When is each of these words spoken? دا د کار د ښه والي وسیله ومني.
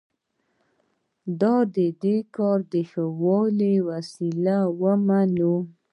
دا 1.41 1.55
د 2.01 2.03
کار 2.35 2.59
د 2.71 2.75
ښه 2.89 3.03
والي 3.21 3.73
وسیله 3.89 4.57
ومني. 4.81 5.49